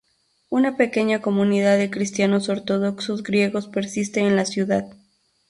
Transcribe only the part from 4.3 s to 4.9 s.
la ciudad.